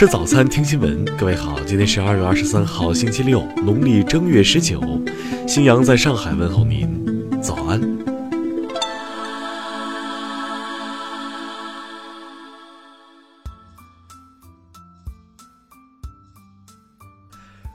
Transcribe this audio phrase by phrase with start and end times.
[0.00, 1.04] 吃早餐，听新闻。
[1.18, 4.80] 各位好，今天是二月二十三号，星期六，农历正月十九。
[5.46, 7.78] 新阳在上海问候您，早安。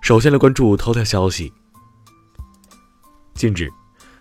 [0.00, 1.52] 首先来关注头条消息。
[3.34, 3.68] 近日，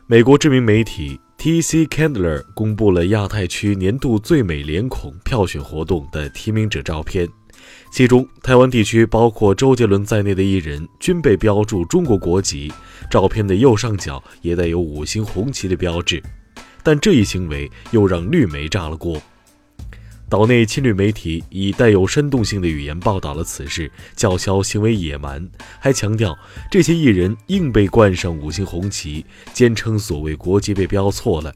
[0.05, 1.85] 美国知名媒体 T.C.
[1.85, 7.25] Candler 公布了亚太区年度最美脸孔票选活动的提名者照片。
[7.91, 12.71] 其中，台湾地区包括周杰伦在内的艺人均被标注中国国籍，
[13.09, 16.21] 照片的右上角也带有五星红旗的标志。
[16.83, 19.21] 但这一行为又让绿媒炸了锅。
[20.27, 25.47] 岛内亲绿媒体以带有煽动性的语言报道了此事，叫嚣行为野蛮，
[25.79, 26.35] 还强调
[26.69, 29.23] 这些艺人硬被冠上五星红旗，
[29.53, 31.53] 坚称所谓国籍被标错了。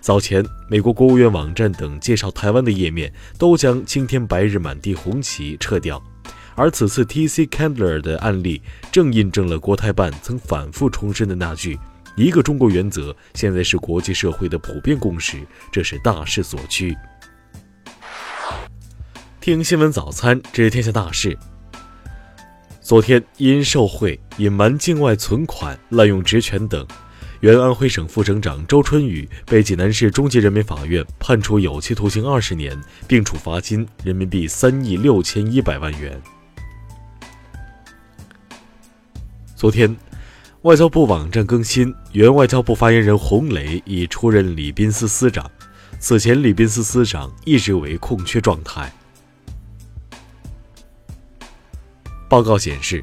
[0.00, 6.02] 早前，美国国务院网站等介绍台湾的页面都将“青天白日满地红旗”撤掉，
[6.54, 7.46] 而此次 T.C.
[7.46, 11.78] Candler 的案例正印证了国台办曾反复重申的那句
[12.16, 15.36] “一个中国”原则，现在是国际社会的普遍共识，
[15.70, 16.96] 这是大势所趋。
[19.38, 21.36] 听新闻早餐知天下大事。
[22.80, 26.86] 昨天因受贿、隐瞒境外存款、滥用职权等。
[27.40, 36.20] 原安徽省副省长周春雨被济南市中级人民法院判处有期徒刑二十年，并处罚金人民币三亿六千一百万元。
[39.56, 39.96] 昨天，
[40.62, 45.50] 外交部网站更新，原外交部发言人洪磊已出任礼宾司司长，
[45.98, 48.92] 此前礼宾司司长一直为空缺状态。
[52.28, 53.02] 报告显示。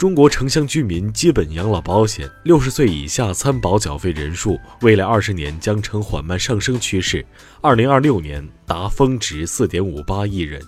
[0.00, 7.22] 中国城乡居民基本养老保险六十岁以下参保缴费人数，未来二十年将呈缓慢上升趋势，
[7.60, 10.58] 二零二六年达峰值四点五八亿人。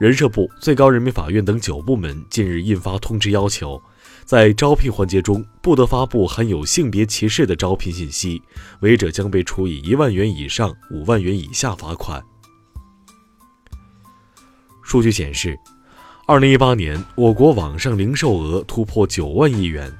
[0.00, 3.80] 人社部、最高人民法院等九部门近日印发通知，要求
[4.24, 8.42] 在招聘环节中不得发布含有性别歧视的招聘信息，
[8.80, 12.20] 违者将被处以一万元以上五万元以下罚款。
[14.82, 15.56] 数据显示。
[16.30, 19.90] 二零一八年，我国网上零售额突破九万亿元，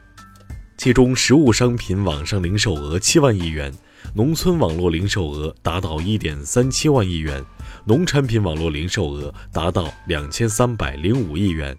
[0.76, 3.72] 其中实物商品网上零售额七万亿元，
[4.14, 7.42] 农村网络零售额达到一点三七万亿元，
[7.86, 11.74] 农产品网络零售额达到两千三百零五亿元。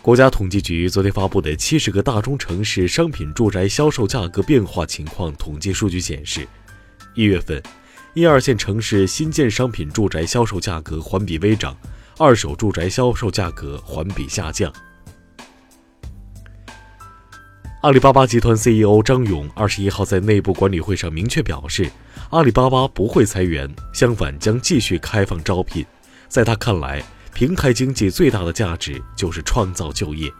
[0.00, 6.46] 国家统计局昨天发布的七十个大中城市商品住宅销售价格变化情况统计数据显示，
[7.16, 7.60] 一月份，
[8.14, 11.76] 一二线城市新建商品住宅销售价格环比微涨。
[12.18, 14.72] 二手住宅销售价格环比下降。
[17.82, 21.90] 阿里巴巴集团 CEO 张勇二十一号在内部管理会上明确表示，
[22.30, 25.84] 阿里巴巴不会裁员，相反将继续开放招聘。
[26.26, 30.32] 在他看来，平台经济最大的价值就是创造就业。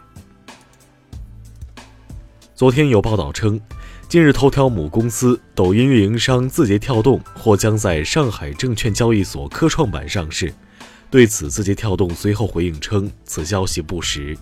[2.55, 3.61] 昨天有报道称，
[4.09, 10.51] 今日头条母公司抖音运营商字节跳动或将在上海证券交易所科创板上市。
[11.09, 14.37] 对此，字节跳动随后回应称，此消息不实。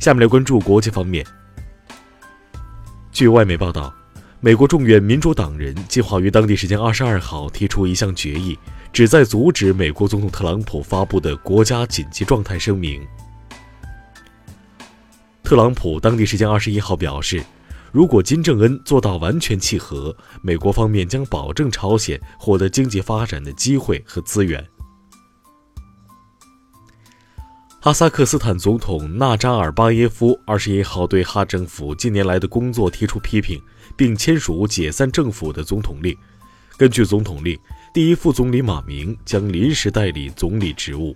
[0.00, 1.24] 下面来关注国际方面。
[3.12, 3.94] 据外媒报道，
[4.40, 8.58] 美国众院民主党人计划于当地时间二十二号提出一项决议，
[8.92, 13.00] 旨在阻止美国总统特朗普发布的国家紧急状态声明。
[15.44, 17.42] 特朗普当地时间二十一号表示。
[17.92, 24.66] 如果金正恩做到完全契合，美国方面将保证朝鲜获得经济发展的机会和资源。
[27.80, 33.60] 哈萨克斯坦总统纳扎尔巴耶夫二十一号对哈政府近年来的工作提出批评，
[33.94, 36.16] 并签署解散政府的总统令。
[36.78, 37.58] 根据总统令，
[37.92, 41.14] 第一副总理马明将临时代理总理职务。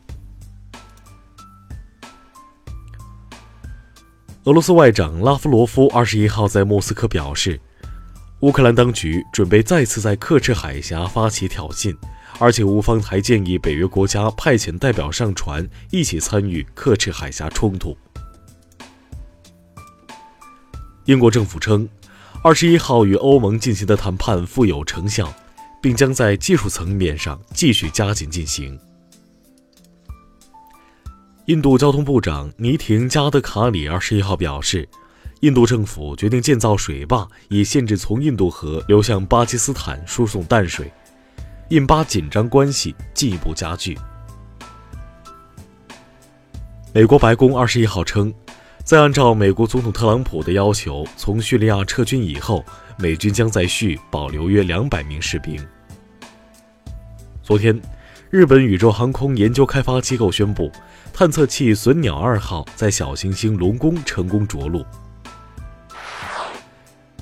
[4.47, 7.61] 俄罗斯外长拉夫罗夫二十一号在莫斯科表示，
[8.43, 11.93] 乌克兰当局准备再次在克赤海峡发起挑衅，
[12.39, 17.97] 而且乌方还建议北约国家派遣代表上船，一起参与克赤海峡冲突。
[21.07, 21.89] 英国政府称，
[22.41, 25.35] 二十一号与欧盟进行的谈判富有成效，
[25.83, 28.79] 并将在技术层面上继续加紧进行。
[31.47, 34.89] 印度交通部长尼廷加德卡里二十一号表示，
[35.43, 40.93] 印度政府决定建造水坝，以限制从印度河流向巴基斯坦输送淡水。
[41.69, 43.97] 印巴紧张关系进一步加剧。
[46.93, 48.35] 美国白宫二十一号称，
[48.83, 52.65] 在按照美国总统特朗普的要求从叙利亚撤军以后，
[52.99, 55.65] 美军将在叙保留约两百名士兵。
[57.41, 57.81] 昨天，
[58.37, 60.71] 日本宇宙航空研究开发机构宣布，
[61.11, 64.85] 探测器隼鸟二号在小行星龙宫成功着陆。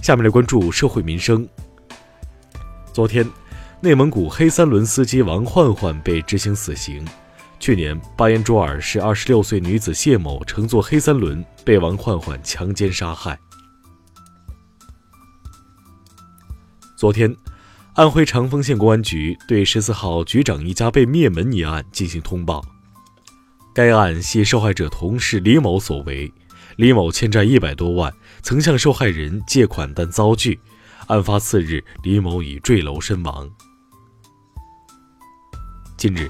[0.02, 1.49] 下面来关注社会民生。
[2.93, 3.25] 昨天，
[3.81, 7.06] 内蒙古黑三轮司机王焕焕被执行死刑。
[7.60, 13.38] 去年，巴彦淖尔市二十六岁女子谢某乘坐黑三轮被王焕焕强奸杀害。
[16.96, 17.32] 昨天。
[17.94, 22.61] 安徽长丰县公安局对十四号局长一家被灭门一案进行通报。
[23.73, 26.32] 该案系受害者同事李某所为，
[26.75, 28.12] 李某欠债一百多万，
[28.43, 30.58] 曾向受害人借款但遭拒。
[31.06, 33.49] 案发次日，李某已坠楼身亡。
[35.96, 36.29] 近日，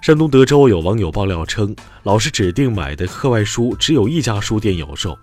[0.00, 5.18] 山东德州有网友爆料称，老师指定买的课外书只有一家书店有售。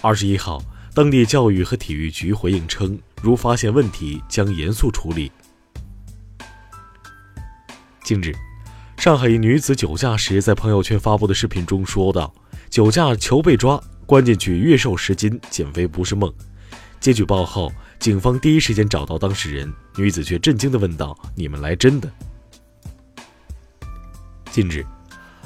[0.00, 0.62] 二十一号。
[0.94, 5.32] 当地教育和体育局回应称，如发现问题，将严肃处理。
[8.04, 8.32] 近日，
[8.96, 12.32] 上海一女子酒驾时在朋友圈发布的视频中说道
[12.70, 16.32] ：“酒驾求被抓，关进去月瘦十斤，减肥不是梦。”
[17.00, 22.10] 接举报后，警方第一时间找到当事人，女子却震惊地问道：“你们来真的？”
[24.52, 24.86] 近日。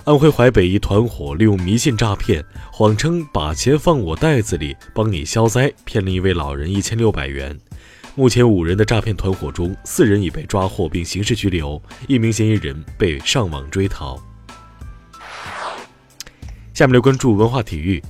[0.04, 2.42] 安徽淮北一团伙利用迷信诈骗，
[2.72, 7.56] 谎称把钱放我袋子里，帮你消灾，骗了一位老人一千六百元。
[8.14, 14.18] 目前五人的诈骗团伙中，四人已被抓获并刑事拘留，一名嫌疑人被上网追逃。
[16.72, 18.02] 下面来关注文化体育。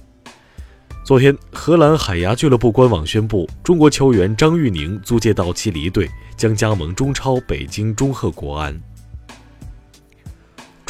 [1.05, 8.81] 昨天，荷兰海牙俱乐部官网宣布，中国球员张玉宁租借到期离队，将加盟中超北京中赫国安。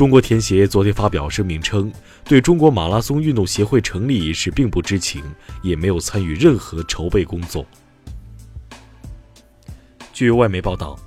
[0.01, 1.93] 中国田协昨天发表声明称，
[2.25, 5.23] 对中国马拉松运动协会成立一事并不知情，
[5.61, 7.67] 也没有参与任何筹备工作。
[10.11, 10.99] 据外媒报道，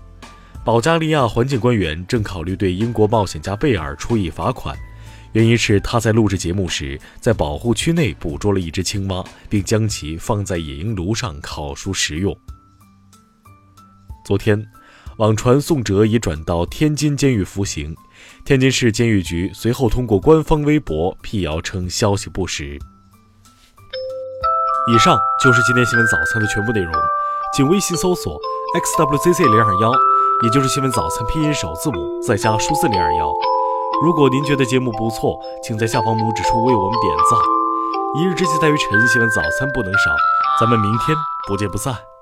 [0.64, 4.78] 保加利亚环境官员正考虑对英国冒险家贝尔处以罚款，
[5.32, 12.38] 原因是他在录制节目时在保护区内捕捉了一只青蛙，并将其放在野营炉上烤熟食用。
[14.24, 14.64] 昨天。
[15.18, 17.96] 网传宋哲已转到天津监狱服刑，
[18.44, 22.80] 天津市监狱局随后通过官方微博辟谣称消息不实。
[24.92, 26.92] 以上就是今天新闻早餐的全部内容，
[27.56, 28.38] 请微信搜索
[28.76, 29.92] xwzc 零二幺，
[30.44, 33.32] 也就是新闻早餐拼音首字母再加数字零二幺。
[34.04, 37.40] 如果您觉得节目不错，请在下方拇指处为我们点赞。
[38.20, 40.12] 一日之计在于晨，新闻早餐不能少，
[40.60, 41.16] 咱们明天
[41.48, 42.13] 不见不散。